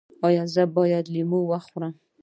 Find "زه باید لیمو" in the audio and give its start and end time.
0.53-1.39